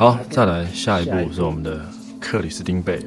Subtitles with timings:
[0.00, 1.78] 好，再来下一步是我们的
[2.18, 3.02] 克里斯汀贝尔。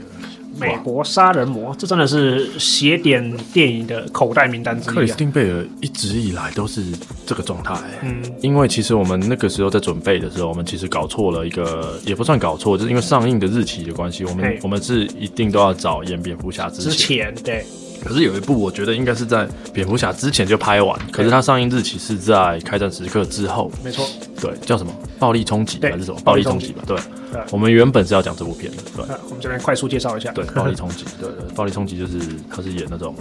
[0.59, 4.94] 美国杀人魔，这真的是邪典电影的口袋名单之一啊！
[4.94, 6.84] 克里斯汀贝尔一直以来都是
[7.26, 17.66] 这个状态，嗯，因为其实我们那个时候在准备的时候，我们其实搞错了一个，也不算搞错，就是因为上映的日期的关系，我们我们是一定都要找演蝙蝠侠之前，对。
[18.04, 23.71] 可是有一部，我觉得应该是在蝙蝠侠之前就拍完，可是它上映日期是在开战时刻之后。
[23.83, 24.05] 没错，
[24.41, 24.93] 对，叫什么？
[25.17, 26.20] 暴力冲击还是什么？
[26.23, 26.84] 暴力冲击吧。
[26.85, 26.97] 对，
[27.52, 28.77] 我们原本是要讲这部片的。
[28.95, 30.31] 对，我们这边快速介绍一下。
[30.34, 31.05] 对，暴力冲击。
[31.20, 33.16] 对对，暴力冲击就是他是演那种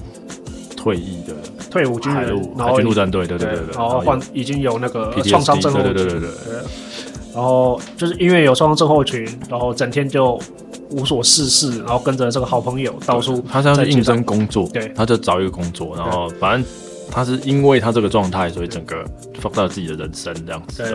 [0.76, 1.34] 退役的
[1.70, 3.26] 退伍军人，然后军陆战队。
[3.26, 3.74] 对对对对。
[3.74, 5.94] 然后换已经有那个创伤症候群。
[5.94, 6.30] 对对对对。
[7.32, 10.40] 然后就是因为有创伤症候群，然后整天就。
[10.92, 13.42] 无所事事，然后跟着这个好朋友到处。
[13.50, 16.64] 他是应征工作，对，他就找一个工作，然后反正
[17.10, 19.04] 他是因为他这个状态，所以整个
[19.40, 20.82] 放到自己的人生这样子。
[20.82, 20.90] 对。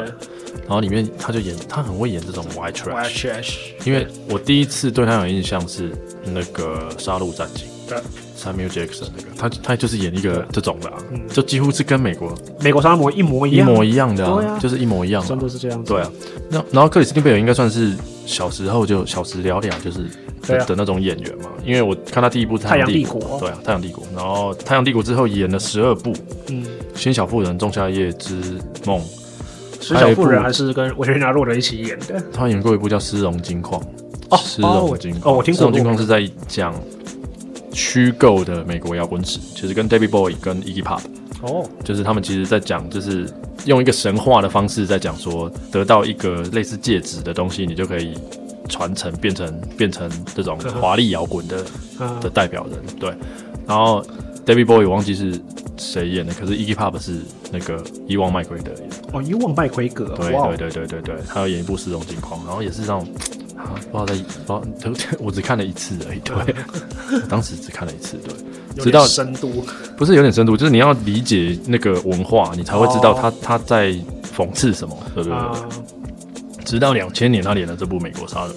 [0.62, 3.56] 然后里面他就演，他很会演这种 white trash。
[3.86, 5.92] 因为我第一次对他有印象是
[6.26, 7.66] 那个《杀戮战警》。
[7.90, 7.98] 对。
[8.38, 10.92] Samuel Jackson 那个，他他就是演一个这种的，
[11.34, 15.92] 就几乎是跟美国美国杀人魔一模一样，一模一样的，啊，就是一模一样，真的是这样子。
[15.92, 16.12] 对啊。
[16.50, 17.94] 那然后克里斯汀贝尔应该算是。
[18.28, 20.06] 小时候就小时了了，就是
[20.68, 21.50] 的那种演员嘛。
[21.66, 24.06] 因为我看他第一部《太阳帝国》，对啊，《太阳帝国》。
[24.16, 26.14] 然后《太阳帝国》之后演了十二部，
[26.50, 28.36] 嗯，《新小妇人》《仲夏夜之
[28.86, 29.00] 梦》。
[29.80, 32.22] 新小妇人还是跟维瑞纳洛德一起演的。
[32.34, 33.82] 他演过一部叫《丝绒金矿》。
[34.30, 36.76] 哦，丝绒金矿哦，我听丝绒金矿是在讲
[37.78, 41.00] 虚构的美国摇滚史，其实跟 David Bowie 跟 Iggy Pop。
[41.44, 43.32] 哦，就是他们其实在讲，就是
[43.66, 48.18] 用一个神话的方式在讲说，得到一个类似戒指的东西，你就可以
[48.68, 51.64] 传承，变成变成这种华丽摇滚的
[52.20, 52.80] 的代表人。
[53.00, 53.14] 对，
[53.68, 54.04] 然后
[54.44, 55.40] David Bowie 忘记是
[55.78, 57.20] 谁演的，可是 Iggy Pop 是
[57.52, 58.90] 那个伊旺麦奎德演。
[59.14, 60.16] 哦，伊旺麦奎格。
[60.18, 63.00] 对对对对对对，他要演一部《失踪金矿》，然后也是让。
[63.00, 63.06] 啊，
[63.92, 66.20] 不知道在，不知道，我只看了一次而已。
[66.20, 66.36] 对，
[67.30, 68.18] 当时只看了一次，
[68.76, 69.66] 对，知道深度，
[69.96, 73.94] 不是有点深度，就是你要理解那个文化，你才会知道他他在
[74.36, 75.38] 讽刺什么，对不对？
[76.66, 78.54] 直到两千年，他演了这部《美国杀人》，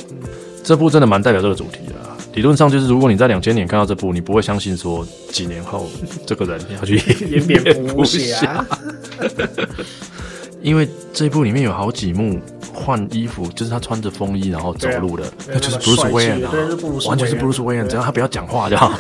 [0.65, 1.95] 这部真的蛮代表这个主题的。
[2.35, 5.89] 理论上，就是如果你在两千年看到这部，你不会相信说几年后
[6.27, 6.97] 这个人要去
[7.29, 8.65] 演蝙蝠侠，
[10.63, 12.39] 因为这部里面有好几幕。
[12.91, 16.53] 换衣服就是他穿着风衣然后走路的，那就是 Bruce Wayne 啊，
[17.07, 18.93] 完全是 Bruce Wayne，只要他不要讲话就好。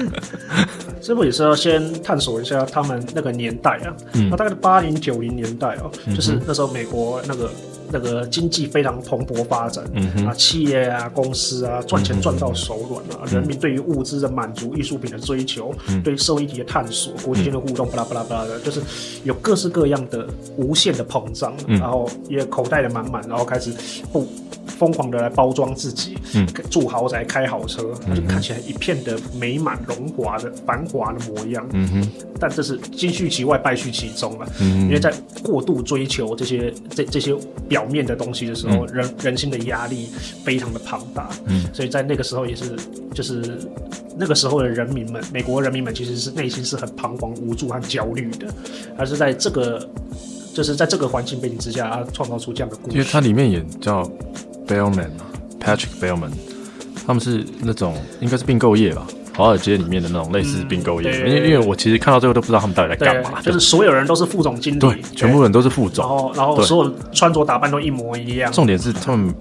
[1.00, 3.96] 这部也是要先探索一下他们那个年代啊，
[4.30, 7.50] 那大概是八零九零年代哦，就是那时候美国那个。
[7.90, 9.84] 那个经济非常蓬勃发展，
[10.26, 15.74] 啊，企业啊，公司啊，赚钱赚到手软啊，人民对于物资的满足、艺术品的追求、
[16.04, 18.80] 对社会议题的探索、国际间的互动，巴拉巴拉巴拉的，就是
[19.24, 23.72] 有各式各样的无限的膨胀，然后也口袋的满满，然后开始
[24.12, 24.26] 不
[24.80, 31.68] 疯狂的来包装自己，嗯住豪宅、开好车，他就看起来一片的美满荣华的繁华的模样。
[31.74, 32.10] 嗯哼，
[32.40, 34.46] 但这是金续其外，败絮其中了。
[34.58, 37.36] 嗯，因为在过度追求这些这这些
[37.68, 37.84] 表。
[37.90, 40.06] 面的东西的时候，人人心的压力
[40.44, 42.76] 非常的庞大，嗯，所以在那个时候也是，
[43.12, 43.58] 就是
[44.16, 48.46] 那个时候的人民们，美国人民们其实是内心是很彷徨、无助和焦虑的，
[48.96, 49.84] 而是在这个，
[50.54, 52.96] 就是在这个环境背景之下，他创造出这样的故事。
[52.96, 54.08] 因为它里面也叫
[54.70, 55.26] Bellman 嘛
[55.60, 56.30] ，Patrick Bellman，
[57.06, 59.04] 他们是那种应该是并购业吧。
[59.36, 68.52] 华尔街里面的那种类似并购业，因为因为我其实看到最后都不知道他们到底在干嘛，就是所有人都是副总经理，对，全部人都是副总，然后然后所有穿着打扮都一模一样。
[68.52, 69.34] 重点是他们。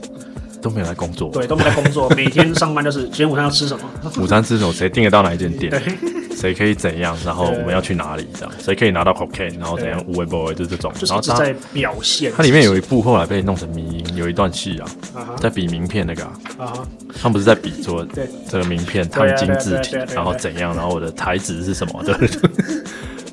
[0.62, 2.10] 都没有来工作，对，都没来工作。
[2.18, 3.86] 每天上班就是今天午餐要吃什么？
[4.22, 4.74] 午餐吃什么？
[4.74, 5.72] 谁订得到哪一间店？
[6.40, 7.18] 谁可以怎样？
[7.26, 8.26] 然后我们要去哪里？
[8.34, 9.60] 这样谁可以拿到 cocaine？
[9.60, 10.02] 然后怎样？
[10.08, 10.92] 无微不微就这种。
[11.06, 12.32] 然后在表现。
[12.36, 14.88] 它里面有一部后来被弄成迷音，有一段戏啊，
[15.40, 16.24] 在比名片那个
[16.58, 16.72] 啊，
[17.22, 18.08] 他们不是在比说
[18.50, 20.74] 这个名片烫金字体，然后怎样？
[20.76, 22.04] 然后我的台子是什么？
[22.08, 22.18] 的。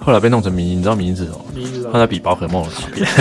[0.00, 1.44] 后来被弄成迷音，你知道迷音是什么？
[1.92, 3.06] 他在比宝可梦的卡片。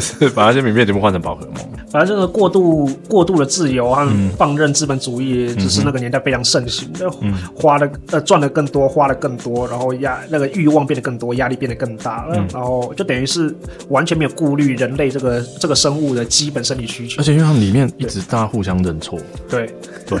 [0.00, 1.54] 是把那些名片全部换成宝可梦。
[1.90, 4.06] 反正就是过度过度的自由和
[4.36, 7.10] 放任资本主义，只是那个年代非常盛行的。
[7.54, 13.54] 花的呃赚的更多，花的更多，然后压那个欲望变得更多，压力变得更大，然后就等于是
[13.88, 17.20] 完全没有顾虑人类这个这个生物的基本生理需求。
[17.20, 19.18] 而且因为他们里面一直大家互相认错，
[19.48, 19.72] 对
[20.06, 20.18] 对，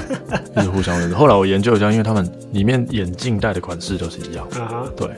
[0.56, 1.18] 一直互相认错。
[1.18, 5.08] 后来我研究一下，因为他们里面眼镜戴的款式都是一样，啊对，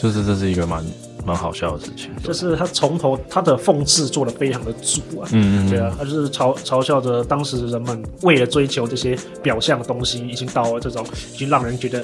[0.00, 0.84] 就是这是一个蛮。
[1.28, 11.04] 蛮好笑的事情，就是他从头他的讽刺做的非常的足啊，嗯嗯，对啊，他就是嘲嘲笑着当时人们为了追求这些表象的东西，已经到了这种
[11.34, 12.02] 已经让人觉得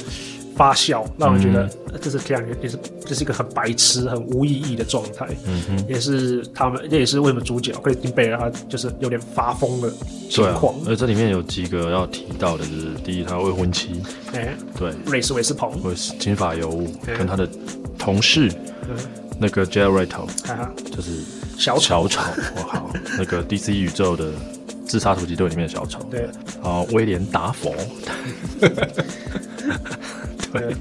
[0.55, 1.69] 发笑，让人觉得
[1.99, 5.27] 这是这样，也是这是一个很白痴、很无意义的状态。
[5.47, 9.91] 嗯哼，也是他们，这也是为什么主角会丁贝尔他就是有点发疯的
[10.29, 10.75] 情况。
[10.87, 14.01] 而这里面有几个要提到的，就是第一，他未婚妻，
[14.33, 15.73] 哎，对，瑞斯韦斯彭，
[16.19, 16.89] 金发尤物，
[17.19, 17.49] 跟他的
[18.05, 18.53] 同事，
[19.39, 20.29] 那个 Jared Leto，
[20.95, 21.11] 就是
[21.57, 22.21] 小小丑，
[22.57, 24.31] 我好， 那个 DC 宇宙的。
[24.87, 26.29] 自杀突击队里面的小丑，对，
[26.63, 27.75] 啊，威廉达佛，
[30.53, 30.77] 对，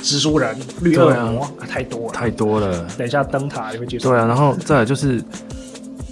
[0.00, 2.86] 蜘蛛人、绿恶魔，太多了，太多了。
[2.96, 4.10] 等一下灯塔也会介绍。
[4.10, 5.20] 对啊，然后再来就是，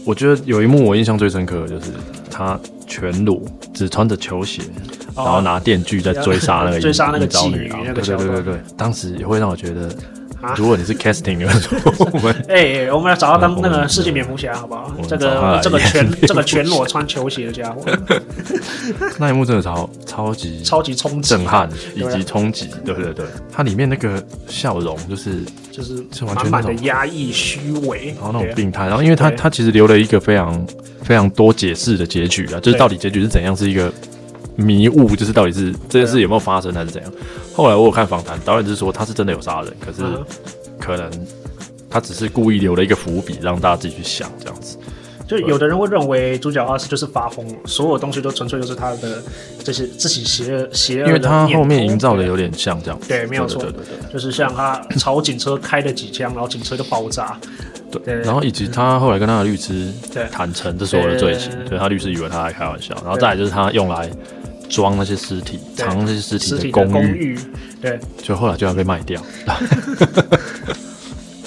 [0.05, 1.93] 我觉得有一幕我印象最深刻，就是
[2.29, 3.41] 他全裸，
[3.73, 4.63] 只穿着球鞋，
[5.15, 9.89] 然后拿电锯在追杀那个 追杀那个妓女，对对对对对，当时也会让我觉得。
[10.57, 11.79] 如果你是 casting 的说
[12.13, 14.91] 我们哎，我们来找到当那个世界蝙蝠侠，好不好？
[15.09, 17.85] 这个这个全这个全裸穿球鞋的家伙，
[19.19, 25.95] 那一幕真的超超级超级冲击、震撼以及冲击，对对对，它里面那个笑容就是就是
[26.25, 30.67] 完全满的压抑、虚伪，然后那种病态，然后因为他他其实留了一个非常
[31.03, 33.93] 非常多解释的结局啊，就是到底结局是怎样，是一个。
[34.57, 37.13] 迷雾就是到底是这件事有没有发生还是怎样？
[37.55, 40.03] 后来我有看访谈，导演是说他是真的有杀人，可是
[40.79, 41.27] 可能
[41.89, 44.77] 他只是故意留了一个伏笔，让大家自己去想这样子。
[45.27, 49.23] 就有的人会认为主角阿斯就是发疯，所有东西都纯粹就是他的
[49.65, 51.07] 这些自己邪恶邪恶。
[51.07, 53.01] 因为他后面营造的有点像这样。
[53.09, 57.39] 对，没有错，对对对，就是像他朝警车开了几枪，然后警车就爆炸。
[57.91, 59.91] 对，然后以及他后来跟他的律师
[60.31, 62.95] 坦诚这所有的罪行，所以他律师以为他在开玩笑。
[62.97, 64.11] 然后再来就是他用来。
[64.69, 67.39] 装那些尸体，藏那些尸体的公寓，
[67.81, 69.23] 对，就后来就要被卖掉。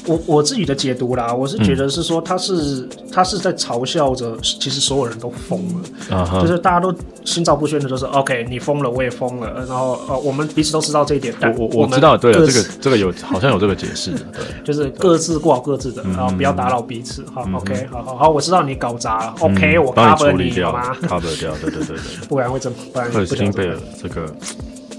[0.07, 5.61] 我我自己的解读啦，我是觉得是说他是他是在嘲笑着，其实所有人都疯
[6.09, 6.93] 了，就是大家都
[7.25, 11.33] 心照不宣的，就是 OK，你疯了，我也疯了，然后呃，我们彼此都知道这一点。
[11.41, 17.25] 我我我知道，对了，这个这个有好像有这个解释的，对， 就是各自过好各自的，然后不要打扰彼此。
[17.33, 21.97] 好，OK，好好好，我知道你搞砸了，OK，我 cover 你掉吗？cover 掉，对对对对，
[22.29, 22.77] 不然会怎么？
[22.93, 24.33] 不然克里斯汀贝尔这个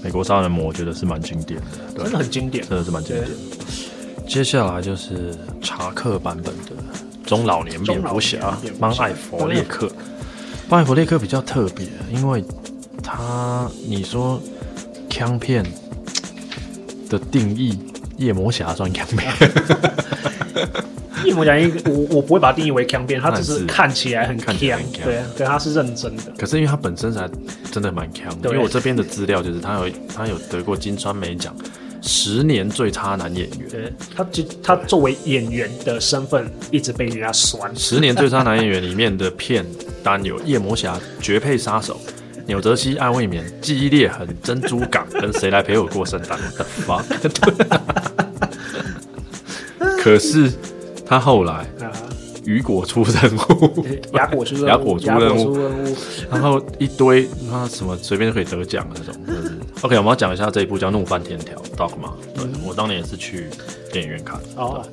[0.03, 1.59] 美国杀人魔，我觉得是蛮经典
[1.95, 3.27] 的，真的很经典，真的是蛮经典。
[4.29, 6.71] 接下来就是查克版本的
[7.25, 9.91] 中老年蝙蝠侠邦艾弗列克。
[10.69, 12.45] 邦艾弗列克比较特别，因为
[13.01, 14.39] 他你说
[15.09, 15.65] 枪片
[17.09, 17.79] 的定义，
[18.17, 19.33] 夜魔侠算枪片。
[21.25, 26.25] 夜魔侠一个，我我不会把它定义为枪片，他只是看起来很枪，对，对，他是认真的。
[26.37, 27.27] 可是因为他本身才
[27.71, 31.55] 真的蛮强，因为我这边的资料就是他有他有得过金川美奖。
[32.09, 37.71] 十年最差男演员，对他，就他作为演员的身份一直被人家酸。
[37.75, 39.63] 十年最差男演员里面的片
[40.03, 42.01] 单有《夜魔侠》《绝配杀手》
[42.47, 47.05] 《纽泽西爱未眠》《记忆裂痕》《珍珠港》跟《谁来陪我过圣诞》的 fuck。
[50.01, 50.51] 可是
[51.05, 51.63] 他后来。
[52.45, 55.55] 雨果出任务，雅果出 雅果出任务，
[56.31, 59.13] 然后一堆那什么随便就可以得奖那种。
[59.81, 62.11] OK，我们要讲一下这一部叫《怒翻天条》，Dogma。
[62.35, 63.47] 对我当年也是去
[63.93, 64.37] 电影院看。
[64.57, 64.85] 哦。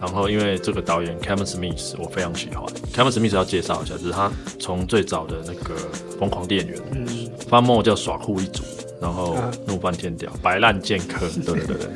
[0.00, 2.64] 然后因为这个导演 Kevin Smith 我非常喜欢。
[2.94, 4.30] Kevin Smith 要介绍一下，就是他
[4.60, 5.74] 从最早的那个
[6.20, 7.04] 疯狂电源，嗯，
[7.48, 8.62] 发梦叫耍酷一族，
[9.00, 9.36] 然后
[9.66, 11.88] 怒翻天条，白烂剑客， 对对对对。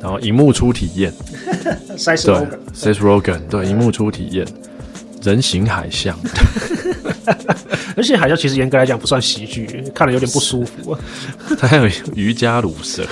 [0.00, 1.12] 然后荧幕初体验，
[1.88, 4.46] 对，Seth Rogen，对，荧幕初体验，
[5.20, 6.16] 人形海象，
[7.96, 10.96] 而且海啸其实严格来讲不算喜剧，看了有点不舒服。
[11.58, 13.04] 他还有瑜伽乳蛇，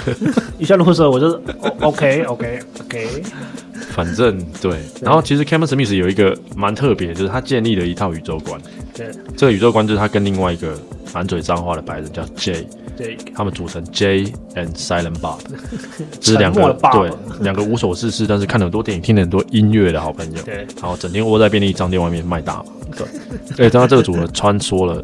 [0.58, 1.40] 瑜伽乳蛇，我就
[1.80, 3.22] OK OK OK。
[3.92, 8.60] 反正对，然后其实 Kevin Smith 有一个蛮特别，就是他建立了一套宇宙观。
[8.94, 10.78] 对，这个宇宙观就是他跟另外一个
[11.12, 12.66] 满嘴脏话的白人叫 J。
[13.34, 15.38] 他们组成 J and Silent Bob，
[16.20, 20.42] 这是两个对两个无所事事，但是看了很多电影、听了很多音乐的好朋友。
[20.42, 22.64] 对，然后整天窝在便利商店外面卖大麻。
[22.96, 23.06] 对，
[23.56, 25.02] 对， 当他这个组合穿梭了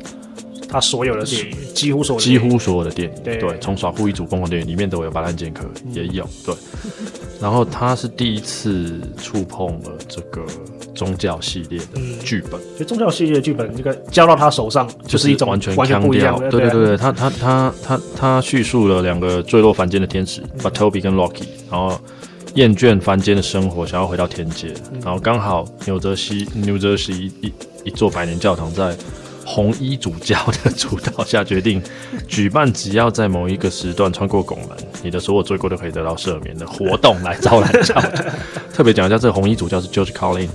[0.68, 3.22] 他所有的电影，几乎所有几乎所有的电影。
[3.22, 6.54] 对，从耍酷一组疯狂电影里面都有《白兰剑客》，也有对。
[7.40, 10.44] 然后他是第一次触碰了这个。
[10.96, 16.36] 宗教系列的剧本，就宗教系列的剧本，这个交到他手上就是一种完全完全不一样。
[16.50, 22.00] 对对对对，他他他他他叙述了两个坠落凡间的天使，把 Toby 跟 Rocky，然后
[22.54, 24.72] 厌倦凡间的生活，想要回到天界，
[25.04, 27.52] 然后刚好纽泽西 New Jersey 一
[27.84, 28.96] 一座百年教堂在
[29.44, 31.80] 红衣主教的主导下决定
[32.26, 34.70] 举办，只要在某一个时段穿过拱门，
[35.02, 38.24] 你的所有罪过都可以得到赦免的活动来招揽教徒。
[38.74, 40.48] 特别讲一下，这个红衣主教是 George Carlin。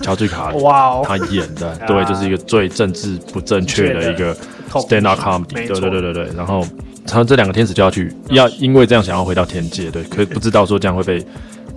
[0.00, 4.36] 乔治卡，哇，他演的，对，就是一个最政治不正确的一个
[4.70, 6.28] stand up comedy，对对对对对。
[6.36, 6.66] 然后
[7.06, 11.24] 他这两个天使就要去，要因为这样想要回到天界，对，可不知道说这样会被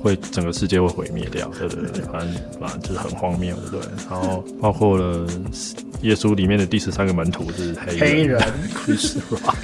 [0.02, 3.90] 会整个世界会毁灭掉，对对对，反正反正就是很荒谬，对对？
[4.10, 5.26] 然后包括了
[6.02, 8.40] 耶稣里面的第十三个门徒是黑人，
[8.74, 9.56] Chris Rock。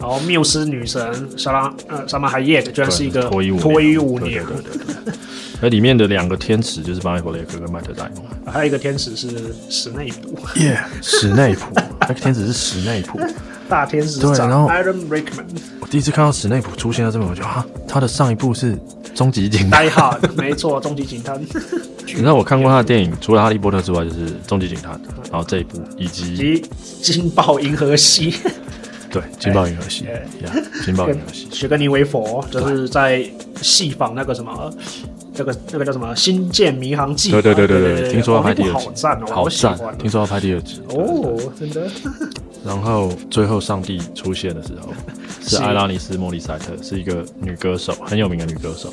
[0.00, 5.14] 然后缪斯女神莎拉呃莎玛海耶居然是一个脱衣舞脱衣舞娘，对对对。
[5.60, 9.28] 那里面的两个天使就是巴里·弗雷克跟麦特戴蒙，还有一个天使是
[9.70, 13.18] 史内普，耶， 史内普，那个天使是史内普，
[13.68, 15.44] 大天使对，然后 Iron Rickman，
[15.80, 18.74] 我第一次看到史内普出现在这边，我就啊，他的上一部是
[19.14, 19.88] 《终极警探》，
[20.36, 21.36] 没错，《终极警探》。
[22.06, 24.92] 你知道我看过他的电影，除了《哈利波特》之外，就是《终极警探》，
[25.30, 26.60] 然后这一部以及
[27.00, 28.32] 《金爆银河系》。
[29.10, 30.04] 对，金爆银河系，
[30.84, 33.24] 金爆银河系，雪格尼维佛就是在
[33.62, 34.74] 戏仿那个什么，
[35.36, 37.28] 那个那个叫什么《星舰迷航记》。
[37.32, 39.78] 对对对对对，听说要拍第二集，好赞哦，好赞！
[39.98, 41.88] 听说要拍第二集哦，真的。
[42.64, 44.88] 然后最后上帝出现的时候，
[45.46, 48.90] 是艾拉尼斯莫里塞特，是一个女歌手，很有名的女歌手。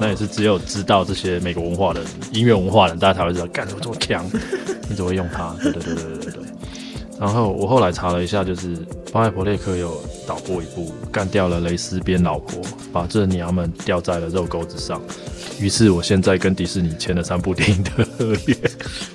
[0.00, 2.00] 那也是只有知道这些美国文化的
[2.32, 4.24] 音乐文化的人，大家才会知道，干什么这么强？
[4.88, 5.54] 你怎么会用它？
[5.62, 6.39] 对对对对对对。
[7.20, 8.74] 然后我后来查了一下，就是
[9.12, 14.98] 巴艾伯列克有导过一部，干掉了蕾丝边老婆，把这娘们吊在了肉钩子上。
[15.60, 18.56] 于是我现在跟迪士尼签了三部电影的合约。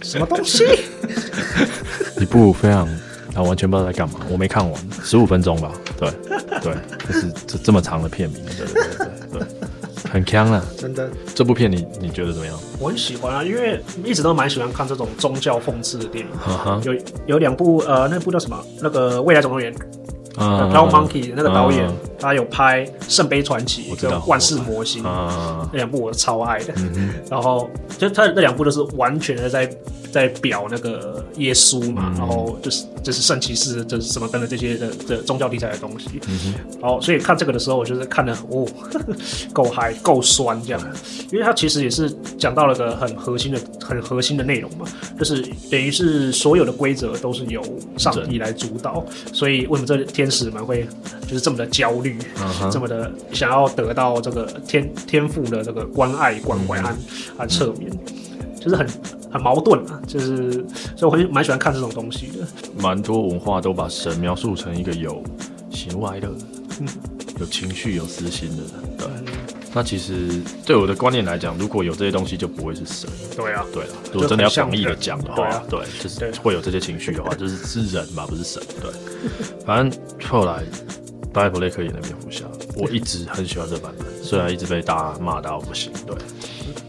[0.04, 0.64] 什么东西？
[2.22, 2.88] 一部非常
[3.34, 5.72] 啊，完全不知道在干嘛，我没看完，十五分钟吧。
[5.98, 6.08] 对
[6.62, 6.76] 对，
[7.08, 9.48] 就是这这么长的片名，对对对对对。
[10.16, 10.64] 很强啊！
[10.78, 12.58] 真的，这部片你你觉得怎么样？
[12.80, 16.82] 我很喜欢啊，因为一直都蛮喜欢看这种宗教讽刺的电影。
[16.84, 16.96] 有
[17.26, 18.58] 有两部，呃，那部叫什么？
[18.82, 19.74] 那个《未来总动员》。
[20.38, 26.74] 啊 l Monkey 那个导演，他有拍《圣杯传奇》跟《万世魔星》那两部，我超爱的。
[27.30, 29.70] 然后就他那两部都是完全的在
[30.16, 36.10] 在表那个耶稣嘛，然后就是就是圣骑士，就是什么等等这些的的宗教题材的东西。
[36.82, 38.68] 然后所以看这个的时候，我就是看的哦，
[39.54, 40.82] 够嗨够酸这样，
[41.32, 44.86] 因为它其实也是讲到了个很核心的很核心的内容嘛，
[45.18, 45.42] 就是
[45.72, 47.62] 等于是所有的规则都是由
[47.98, 50.26] 上帝来主导，所以为什么这天。
[50.26, 50.88] 天使们会
[51.28, 52.18] 就是这么的焦虑，
[52.72, 56.90] 这么的想要得到这个天天赋的这个关爱、关怀和
[57.38, 57.92] 和侧面，
[58.60, 58.88] 就是很
[59.36, 60.02] 很矛盾啊。
[60.08, 60.54] 就是
[60.96, 62.48] 所以我会蛮喜欢看这种东西的。
[62.82, 65.22] 蛮多文化都把神描述成一个有
[65.70, 66.30] 喜怒哀乐、
[66.80, 66.88] 嗯，
[67.40, 68.98] 有情绪、有私心的人。
[68.98, 69.08] 对。
[69.74, 73.10] 那其实对我的观念来讲，如果有这些东西，就不会是神。
[73.36, 73.90] 对啊，对啊。
[74.14, 78.64] 如果真的要广义的讲的话，对，就是会有这些情绪的话，就是是人嘛，不是神。
[78.82, 78.90] 对。
[79.66, 80.64] 反正后来，
[81.34, 82.46] 巴布雷克演的蝙蝠侠，
[82.78, 85.92] 我一直很喜欢这版本，虽然一直被大家骂到不行。
[86.08, 86.16] 对。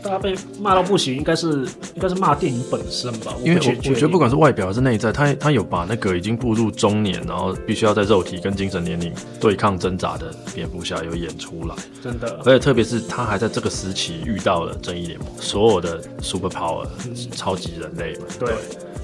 [0.06, 3.34] 大家被骂到不行，应该是应该是骂电影本身吧？
[3.42, 12.40] 因为我我觉得不管是外表还是内在，他他有把那个已经步入中年，然后必须要在肉体跟精神年龄对抗挣扎的蝙蝠侠有演出来，真的。
[12.44, 16.86] 而且特别是他还在这个时期遇到了正义联盟，所有的 super power
[17.32, 18.26] 超级人类嘛。
[18.38, 18.54] 对，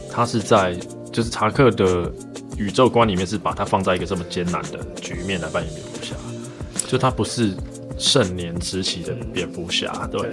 [0.08, 0.76] 他是在
[1.10, 2.08] 就是查克的
[2.56, 6.14] 宇宙观里面是把他放在一个这么艰难的局面来扮演蝙蝠侠，
[6.86, 7.52] 就他不是。
[7.98, 10.28] 盛年时期的蝙蝠侠，对，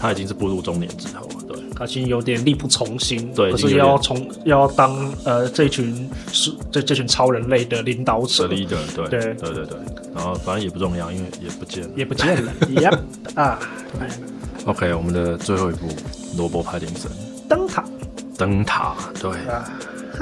[0.00, 9.78] 他已经是步入中年之后了，对，他已经有点力不从心，对，可是要从要当呃这群是这这群超人类的领导者，leader，对，对，对对对，
[10.14, 13.04] 然后反正也不重要，因为也不见了，也不见了， 一样
[13.34, 13.58] 啊
[14.66, 15.88] ，OK，我们的最后一部
[16.36, 17.10] 罗伯派丁森，
[17.48, 17.84] 灯塔，
[18.36, 19.30] 灯塔，对。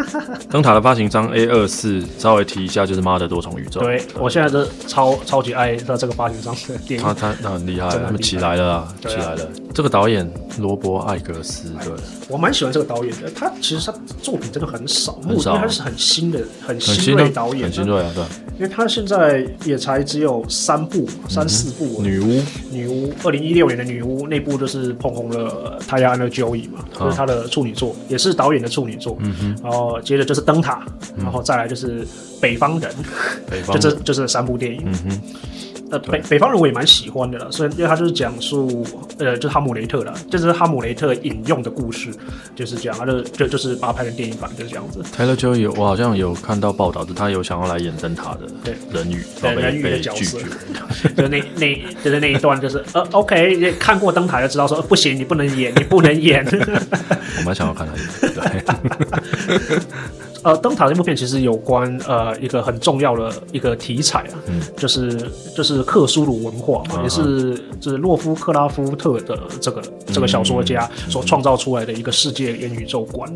[0.50, 3.80] 灯塔的发行商 A 二四，稍微提一下，就是妈的多重宇宙。
[3.80, 9.48] 对我现在是超超级爱他这个发行商的电影，他他他很厉害，他们起来了啊，起来了。
[9.74, 10.28] 这个导演
[10.58, 11.92] 罗伯艾格斯，对
[12.28, 13.30] 我蛮喜欢这个导演的。
[13.30, 18.24] 他其实他作品真的很少，很少，因为他是很新的、很新锐导演，很新锐啊，对。
[18.58, 22.02] 因为他现在也才只有三部、三四部。
[22.02, 29.16] 女巫，女巫，二零一六年的女巫那部就是捧红了泰亚安的 Joey 嘛，就是他的处女作，也是导演的处女作。
[29.20, 30.82] 嗯哼，然后接着就是灯塔，
[31.16, 32.06] 然后再来就是
[32.40, 32.90] 北方人，
[33.72, 34.82] 就这就是三部电影。
[34.84, 35.20] 嗯哼。
[35.90, 38.86] 呃，北北方人我也蛮喜欢的啦，所以因为他就是讲述，
[39.18, 42.10] 呃，就是哈姆雷特啦，就是哈姆雷特引用的故事，
[42.54, 45.02] 就是这样，他就就就是把它拍成电影版，就是这样子。
[45.12, 50.38] 泰勒就有，我好像有看到报道，就他有想要来演灯塔的对人鱼，对人鱼的角色，
[51.16, 56.44] 就那那就是那一段，就是呃，OK，看过灯塔就知道说不行，你不能演，你不能演。
[57.38, 59.78] 我蛮想要看他演，对。
[60.48, 73.30] 呃，灯塔这部片其实有关呃一个很重要的一个题材啊，嗯，就是就是克苏鲁文化嘛，也是就是洛夫克拉夫特的这个这个小说家所创造出来的一个世界元宇宙观。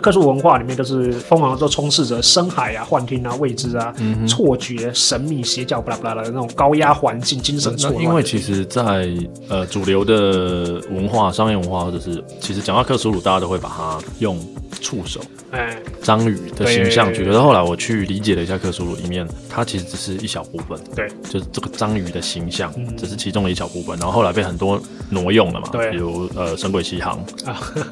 [0.00, 3.92] 克苏鲁文化里面就是疯狂都充斥着深海啊、幻听啊、未知啊、
[4.28, 8.04] 错觉、神秘、邪教、巴拉巴拉的那种高压环境、精神错乱。
[8.04, 9.08] 因为其实，在
[9.48, 14.38] 呃主流的文化、商业文化，或者是其实讲到克苏鲁，大家都会把它用
[14.80, 15.20] 触手。
[15.52, 27.24] 哎，章鱼的形象，觉得后来我去理解了一下克苏鲁里面，它其实只是一小部分，对，就是这个章鱼的形象只是其中的一小部分，然后后来被很多挪用了嘛，对，比如呃《神鬼奇航》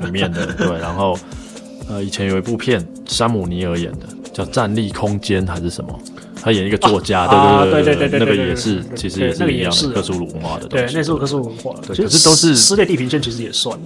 [0.04, 1.18] 里面的， 对，然后
[1.88, 5.98] 呃以前有一部片，山姆尼尔演的叫《站立空间》还是什么，
[6.42, 13.78] 他演一个作家，对对对对对，那个也是，其实也是一样的克苏鲁文化的东西，对，那是克苏鲁文化，对，可是都是撕裂地平线，其实也算。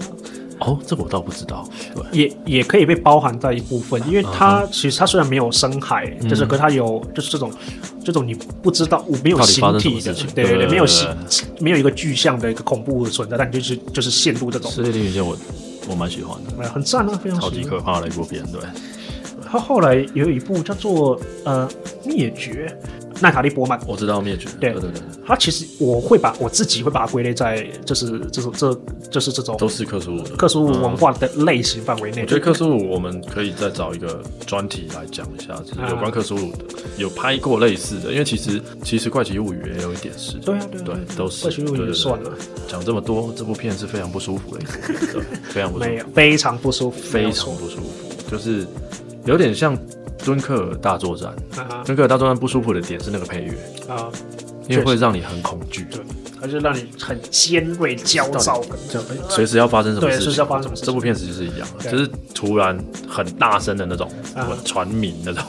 [0.61, 7.53] 哦，这个我倒不知道，对，也也可以被包含在一部分，因为它其实它虽然没有深海，就是可它有就是这种
[8.05, 11.09] 这种你不知道没有形体的，对对对，没有形
[11.61, 14.71] 没有一个具象的一个恐怖的存在，但就是就是陷入这种。
[14.71, 15.37] 世界地平线我
[15.89, 18.61] 我蛮喜欢的，很赞啊，非常超级可怕的一部片，对。
[19.51, 21.69] 他后来有一部叫做呃
[22.05, 22.77] 灭绝。
[23.21, 24.49] 娜塔利波曼，我知道灭绝。
[24.61, 24.93] 对对对，
[25.27, 32.23] 他其实我会把我自己会把它归类在，就是就是这就是这种都是克苏鲁克苏鲁文化的类型范围内。
[32.23, 36.59] 我觉得克苏鲁我们可以再找一个专题来讲一下，就是有关克苏鲁的，
[36.97, 42.31] 有拍过类似的，因为其实其实怪奇物语也有一点是，对啊对对，都是怪奇物语算了。
[42.67, 44.65] 讲这么多，这部片是非常不舒服的，
[45.51, 48.67] 非常不舒服， 非常不舒服，非常不舒服，就是
[49.25, 49.77] 有点像。
[50.25, 51.35] 敦刻尔大作战，
[51.85, 53.53] 敦刻尔大作战不舒服的点是那个配乐
[53.89, 54.11] 啊，
[54.69, 56.01] 因为会让你很恐惧，对，
[56.41, 58.63] 它就让你很尖锐、焦躁，
[59.29, 60.85] 随时要发生什么事，随时要发生什么事。
[60.85, 64.11] 这部片子就是一样，就是突然很大声的那种
[64.65, 65.45] 传鸣那种。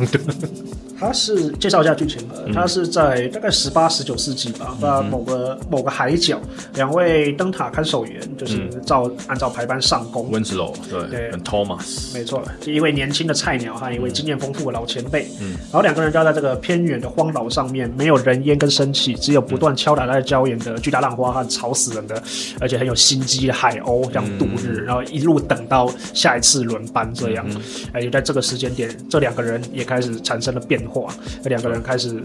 [0.99, 6.37] 它是介绍一下剧情的，它是在大概十八、十九世纪吧，在某个某个海角，
[6.73, 10.29] 两位灯塔看守员就是照按照排班上工。
[10.29, 12.13] Winslow 对，Thomas。
[12.13, 15.29] 没错，一位年轻的菜鸟和一位经验丰富的老前辈。
[15.39, 22.21] 嗯，然后两个人就要在这个偏远的荒岛上面，没有人烟跟生气，只有不断敲打在礁岩的巨大浪花和吵死人的，
[22.59, 27.45] 而且很有心机的海鸥这样度日，然后一路等到下一次轮班这样。
[27.93, 30.88] 哎，就在这个时间点，这两个人也开始产生了变。
[30.89, 31.13] 话，
[31.45, 32.21] 两个人开始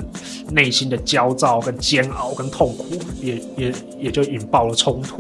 [0.50, 2.86] 内心的焦躁、跟煎熬、跟痛苦，
[3.20, 5.18] 也也也就引爆了冲突。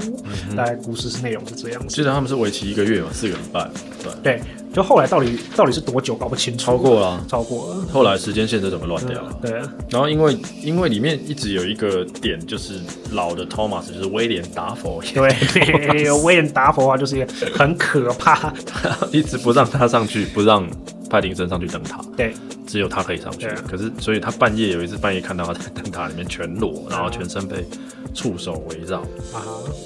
[0.56, 1.94] 大概故事是内容是这样子。
[1.94, 3.70] 记得他们是为期一个月嘛，四个礼拜。
[4.02, 4.42] 对对，
[4.74, 6.66] 就后来到底到底是多久，搞不清楚。
[6.66, 7.86] 超过了，超过了。
[7.92, 9.38] 后来时间线就怎么乱掉了？
[9.40, 9.52] 对。
[9.88, 12.80] 然后因为因为里面一直有一个点，就是
[13.12, 15.02] 老的 Thomas 就是威廉达佛。
[15.14, 18.52] 对， 威廉达佛啊，就是一个很可怕，
[19.10, 20.68] 一直不让他上去，不让。
[21.14, 22.34] 派丁森上去灯塔，对，
[22.66, 23.46] 只有他可以上去。
[23.70, 27.64] 可是，所以他半夜有一次半夜看到他在灯塔里面全裸，然后全身被
[28.12, 28.98] 触手围绕。
[29.32, 29.38] 啊，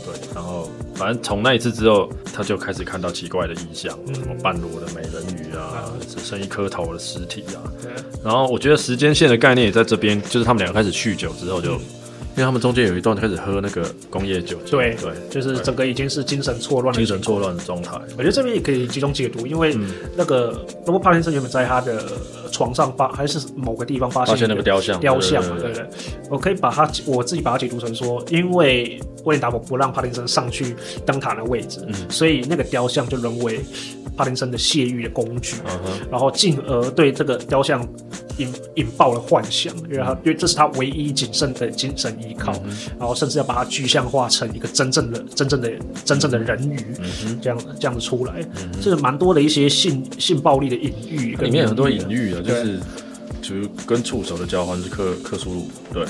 [0.06, 7.60] 对，然后反正从那一次之后，他就开始看到奇怪的异象，什么半裸的美人鱼啊，只剩一颗头的尸体啊。
[8.24, 11.78] 然后我觉得时间线的概念也在这边，就是他们两个开始酗酒之后就。
[12.38, 17.98] 因为他们中间有一段开始喝那个工业酒，对对，就是整个已经是精神错乱、精神错乱的状态。
[18.16, 19.76] 我觉得这边也可以集中解读，因为
[20.16, 20.52] 那个
[20.86, 22.00] 罗伯·帕金森原本在他的
[22.50, 25.88] 床上发，还是某个地方发现那个雕像，雕像嘛，对不对？
[26.30, 33.60] 我可以把它，我自己把它解读成说，因为威廉达伯不让帕丁森上去灯塔的位置，所以那个雕像就沦为
[34.16, 35.56] 帕丁森的泄欲的工具，
[36.10, 37.86] 然后进而对这个雕像。
[38.38, 42.52] 引引爆了幻想，因为他因为这是他唯一谨慎的精神依靠，
[42.96, 45.68] 然后甚至要把它具象化成一个真正的、真正的、
[46.04, 46.78] 真正的人鱼，
[47.42, 48.34] 这样这样子出来，
[48.80, 52.78] 这是蛮多的一些性性暴力的隐喻，里面很多隐喻啊，就是
[53.42, 56.02] 就是跟触手的交换是克克苏鲁对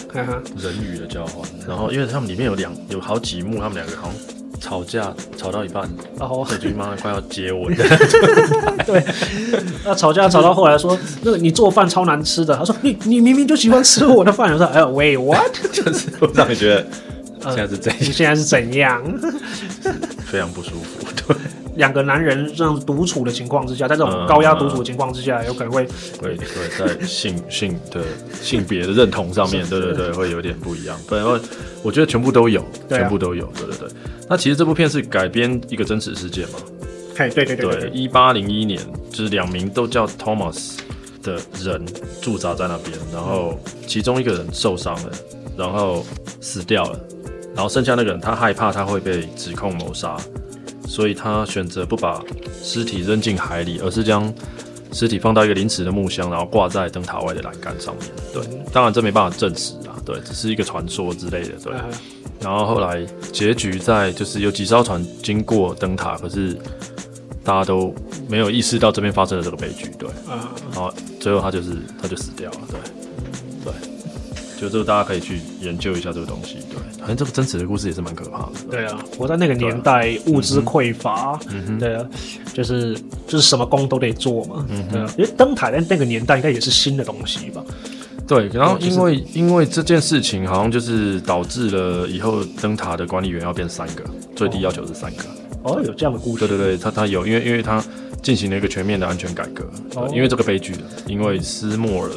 [0.56, 4.38] 人鱼的交换，然后因为他们里面有两有好几幕，他们两个好像。
[4.60, 5.88] 吵架吵到一半，
[6.18, 7.72] 然后海军妈妈快要接吻。
[8.84, 9.04] 对，
[9.84, 12.56] 那吵架吵到后来说，那个你做饭超难吃的。
[12.56, 14.52] 他说你你明明就喜欢吃我的饭。
[14.52, 15.54] 我说哎呦喂，what？
[15.72, 16.84] 就是让你觉得
[17.44, 19.00] 现在是怎现在是怎样？
[20.26, 21.06] 非常不舒服。
[21.14, 21.36] 对。
[21.78, 25.86] 两个男人这样独处的情况之下，在这种高压独处的情况之下，有可能会
[26.20, 28.02] 会会在性 性的
[28.42, 30.98] 性别的认同上面，对对对，会有点不一样。
[31.06, 31.24] 不然
[31.82, 33.88] 我觉得全部都有，全部都有，对对对。
[34.28, 36.58] 那其实这部片是改编一个真实事件嘛？
[37.16, 37.90] 对对对对。
[37.90, 40.76] 一八零一年，就是两名都叫 Thomas
[41.22, 41.86] 的人
[42.20, 45.12] 驻扎在那边，然后其中一个人受伤了，
[45.56, 46.04] 然后
[46.40, 47.00] 死掉了，
[47.54, 50.16] 然后剩下那个人他害怕他会被指控谋杀。
[50.88, 52.20] 所以他选择不把
[52.62, 54.32] 尸体扔进海里，而是将
[54.90, 58.06] 尸体放到一个临时的木箱，然后挂在灯塔外的栏杆上面。
[58.32, 61.50] 对，当然这没办法证实啊，对，只是一个传说之类的。
[61.62, 61.74] 对，
[62.40, 66.56] 然后后来结局在就是有几艘船经过灯塔，可是
[67.44, 67.94] 大家都
[68.28, 69.90] 没有意识到这边发生了这个悲剧。
[69.98, 70.08] 对，
[70.72, 72.60] 然后最后他就是他就死掉了。
[72.70, 72.97] 对，对，
[74.60, 76.56] 就这个大家可以去研究一下这个东西。
[76.68, 78.52] 对，反正这个真实的故事也是蛮可怕的。
[78.70, 82.04] 对啊，我在那个年代物资匮乏，嗯对啊，
[82.52, 82.94] 就是
[83.26, 84.66] 就是什么工都得做嘛。
[84.68, 87.64] 嗯对啊，因为灯塔在那个年代应该也是新的东西吧。
[88.26, 94.04] 对，然后因为因为这件事情，好像就是导致了以后灯塔的管理员要变三个，
[94.36, 95.24] 最低要求是三个。
[95.62, 96.46] 哦，有这样的故事。
[96.46, 97.82] 对对对，他他有，因为因为他
[98.22, 99.64] 进行了一个全面的安全改革，
[100.12, 100.74] 因为这个悲剧，
[101.06, 102.10] 因为斯莫尔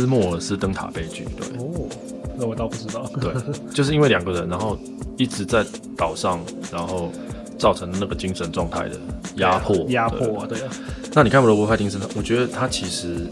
[0.00, 1.24] 斯莫尔斯灯塔悲剧。
[1.36, 1.88] 对哦，
[2.36, 3.08] 那我倒不知道。
[3.20, 3.32] 对，
[3.72, 4.78] 就是因为两个人，然后
[5.16, 5.64] 一直在
[5.96, 6.40] 岛上，
[6.72, 7.12] 然后
[7.58, 8.98] 造成那个精神状态的
[9.36, 9.76] 压迫。
[9.90, 10.70] 压迫啊，对啊。
[11.12, 13.26] 那你看罗伯·派丁森，我觉得他其实。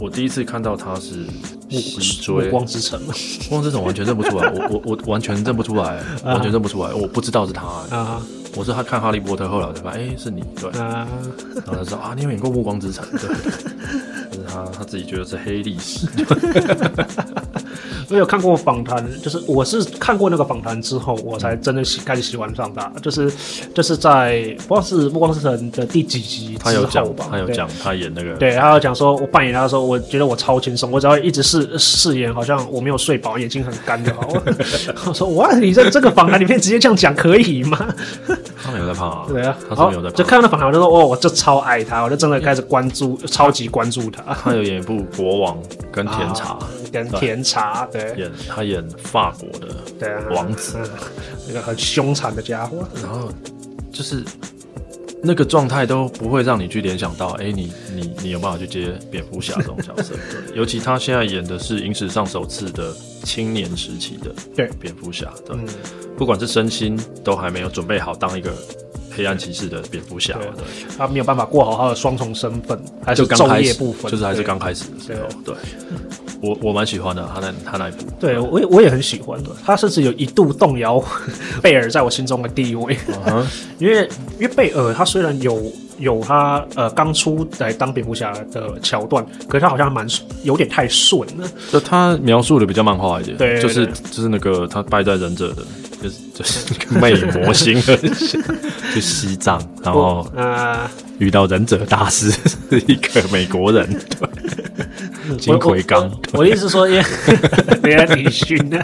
[0.00, 1.24] 我第一次看到他是
[1.70, 3.00] 西追光之城，
[3.48, 8.20] 光之城完全认不出来，我我我完全认不出来，完全认不出来，我不知道是他啊。
[8.56, 10.68] 我是他看哈利波特，后来才发现，哎，是你对。
[10.72, 11.06] 然
[11.64, 13.30] 后他说啊，你有演过暮光之城，对。
[14.54, 16.06] 啊他自己觉得是黑历史。
[18.10, 22.90] 我有看过访谈，就是我是看过那个访谈之后，我才真的喜开始喜欢上他。
[23.02, 23.32] 就是
[23.74, 27.26] 就是在不知道是《暮光之城》的第几集他有讲吧？
[27.30, 34.28] 他有讲他演那个，对，他有讲说，我扮演他的时候，我觉得我超轻松，我只要一直饰饰演，好像我没有睡饱，眼睛很干就好。
[35.06, 37.78] 我说哇，你在这个访谈里面直接这样讲可以吗？
[38.62, 44.22] 他没有在胖啊，对啊，他没有在胖就看到那访谈，我就说哦，我就超爱他，我就真的开始关注，超级关注他。
[44.34, 45.56] 他有演一部《国王》
[45.92, 46.54] 跟《甜茶》，
[46.90, 48.84] 跟《甜茶》对，演他演。
[49.04, 49.68] 法国的
[49.98, 50.78] 对王子，
[51.46, 53.30] 那个很凶残的家伙，然后
[53.92, 54.24] 就是
[55.22, 60.14] 那个状态都不会让你去联想到，哎，你你你有办法去接蝙蝠侠这种角色？
[60.48, 62.92] 对，尤其他现在演的是影史上首次的
[63.22, 64.68] 青年时期的对。
[64.80, 65.56] 蝙蝠侠，对，
[66.16, 68.52] 不管是身心都还没有准备好当一个
[69.10, 70.64] 黑暗骑士的蝙蝠侠，对，
[70.98, 75.54] 他没有办法过好他的双重身份，还是昼夜不分，就是还是刚开始的时候，对。
[76.44, 79.50] 我我蛮喜欢的，他那他那一部，对我也我也很喜欢的。
[79.64, 81.02] 他甚至有一度动摇
[81.62, 82.96] 贝尔在我心中的地位，
[83.78, 90.06] 因为因为贝尔他虽然有有他呃刚出来当蝙蝠侠的桥段，可是他好像蛮
[90.42, 91.48] 有点太顺了。
[91.72, 95.62] 就他描述的比较漫画一点，对，就是就是那个他败在忍者的，
[96.02, 97.80] 就是就是魅魔星
[98.92, 102.30] 去西藏，然后啊遇到忍者大师
[102.70, 103.88] 是一个美国人。
[105.38, 107.02] 金奎刚，我的意思是说，因为
[107.82, 108.78] 别人李勋呢，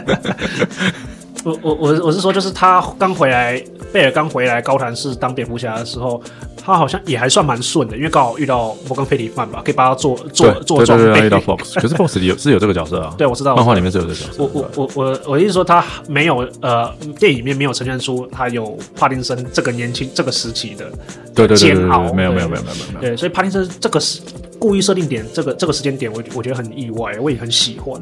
[1.43, 6.21] 我我我我是说，就是他刚回来，贝尔刚回来高谭市当蝙蝠侠的时候，
[6.63, 11.25] 他好像也还算蛮顺的，因为刚好遇到摩根费里曼吧，可以帮他做做做装备。
[11.25, 14.43] 遇到 Fox， 可是 Fox 里有是有这个角色啊，对，我知道，漫画里面是有这个角色。
[14.43, 20.85] 我我我我我的意思说，他没有呃，电影里面没有呈现出他有帕丁森这个年轻这个时期的
[21.33, 24.21] 对对煎熬，没有没有没有没有没有，对，所以帕丁森这个是。
[24.61, 27.99] 故意设定点这个这个时间点，我我觉得很意外，我也很喜欢。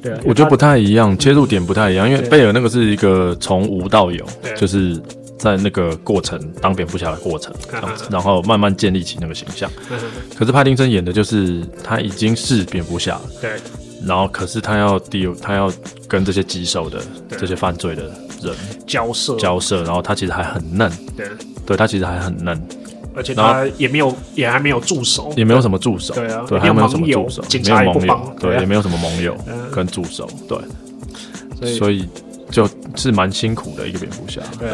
[0.00, 4.24] 对，我觉得不太一样，切入点不太一样，因为贝尔那个是一个从无到有，
[4.56, 4.96] 就是
[5.36, 9.68] 在那个过程当蝙蝠侠的过程这样子，然后慢慢建立起那个形象。
[10.38, 13.50] 可是帕丁森演的就是他已经是蝙蝠侠，对，
[14.06, 15.72] 然后可是他要 deal，他要
[16.06, 17.02] 跟这些棘手的
[17.36, 18.04] 这些犯罪的
[18.42, 18.54] 人
[18.86, 19.34] 交涉。
[19.38, 21.26] 交涉，然后他其实还很嫩，对，
[21.66, 22.56] 对他其实还很嫩。
[23.16, 29.34] 而且他也没有，也还没有助手，也没有什么助手，对啊，对，还没有什么助手，警察也不帮，对，也没有什么盟友
[29.72, 32.06] 跟助手，对，所以
[32.50, 34.68] 就是蛮辛苦的一个蝙蝠侠，对，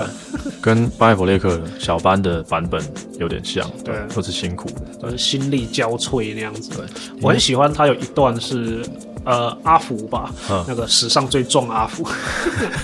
[0.61, 2.83] 跟巴艾弗列克小班的版本
[3.21, 4.69] 有点像，对，都是辛苦。
[5.01, 6.71] 的，心力交瘁那样子。
[6.71, 6.85] 对，
[7.21, 8.83] 我很喜欢他有一段是
[9.25, 10.31] 呃阿福吧，
[10.67, 12.05] 那个史上最壮阿福，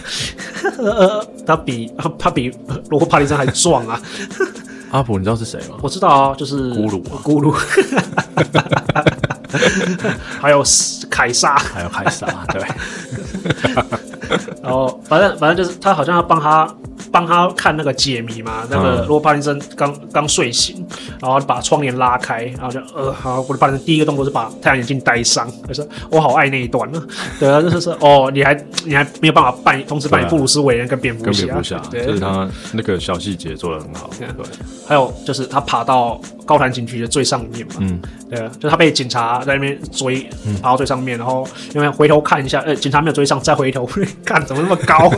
[0.78, 2.50] 呃，他比他比
[2.88, 4.00] 罗伯帕利森还壮啊。
[4.90, 5.76] 阿普，你知道是谁吗？
[5.82, 7.52] 我知道啊，就是咕噜，咕噜，
[10.40, 10.62] 还有
[11.10, 12.62] 凯撒，还有凯撒，对。
[14.68, 16.68] 然后，反正反正就是他好像要帮他。
[17.10, 20.84] 帮他看那个解谜嘛，那个罗伯·帕丁森刚刚睡醒，
[21.22, 27.02] 然后把窗帘拉开，然后就呃，好，我的帕丁森第一个动作是把太阳眼镜戴上，他说我好爱那一段呢，
[27.38, 28.52] 对啊，就是说哦，你还
[28.84, 34.26] 你还没有办法扮同时扮演布鲁斯·韦恩跟蝙蝠侠，就是他那个小细节做的很好，对，
[34.86, 40.28] 还有就是他爬到高谈警局的最上面嘛，嗯，对，就他被警察在那边追，
[40.60, 43.88] 爬到最上面，然后因为回头看一下，呃，警察没有追上，再回头
[44.26, 45.12] 看怎么那么高，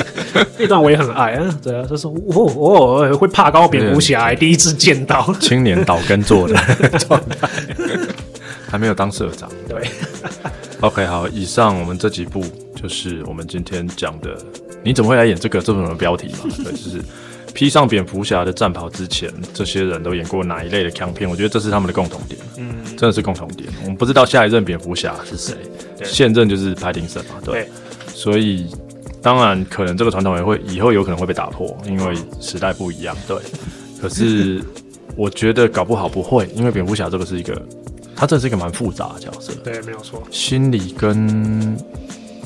[0.58, 6.54] 那段我也很爱啊，对啊，就是我我会怕高蝙蝠侠，第一次见到 青年岛根做的
[6.98, 7.48] 状态，
[8.68, 9.88] 还没有当社长，对，
[10.80, 12.44] OK，好，以上我们这几部
[12.80, 14.36] 就是我们今天讲的，
[14.82, 16.54] 你怎么会来演这个这种的标题嘛？
[16.64, 17.02] 对，就是。
[17.54, 21.28] 披上蝙蝠侠的战袍之前，这些人都演过哪一类的枪片？
[21.28, 23.68] 我觉得这是他们的共同点，嗯，真的是共同点。
[23.82, 25.54] 我们不知道下一任蝙蝠侠是谁，
[26.02, 27.68] 现任就是派丁森嘛，对。
[28.22, 28.66] 所以
[29.20, 33.36] 当然可能这个传统也会以后有可能会被打破，因为时代不一样，对。
[34.00, 34.62] 可是
[35.16, 37.60] 我觉得搞不好不会，因为蝙蝠侠这个是一个，
[38.14, 41.76] 他这是一个蛮复杂的角色，对，没有错，心理跟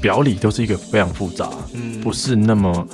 [0.00, 2.86] 表里都是一个非常复杂，嗯，不是那么。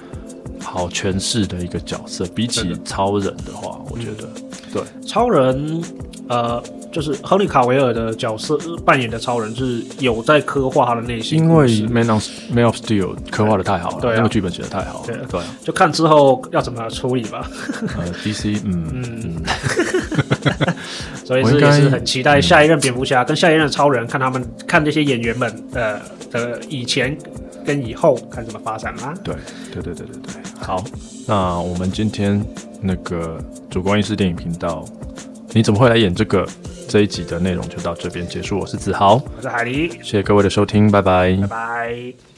[0.65, 4.29] 好诠释的一个角色，比起超人的话，我觉得。
[4.73, 4.81] 对。
[5.05, 5.83] 超人，
[6.29, 11.39] 呃，就是亨利卡维尔的角色扮演的超人，是有在刻画他的内心。
[11.39, 17.51] 因为 Man of Man of Steel 刻画的太好了，对那个剧本写的太好了，对对，就看之后要怎么处理吧。
[17.97, 19.43] 呃，DC，嗯嗯，
[21.25, 25.99] 所以是也是很期待下一任蝙蝠侠跟下一任超人，看他们看这些演员们呃
[26.31, 27.17] 的以前。
[27.65, 29.15] 跟以后看怎么发展啦。
[29.23, 29.33] 对，
[29.73, 30.43] 对，对，对，对，对。
[30.61, 30.83] 好，
[31.29, 32.45] 那我们今天
[32.81, 33.39] 那个
[33.71, 34.85] 主观意识电影频道，
[35.55, 36.47] 你怎么会来演这个？
[36.89, 38.59] 这一集的内容就到这边结束。
[38.59, 42.32] 我是子豪，我是海狸，谢谢各位的收听，拜拜，拜拜。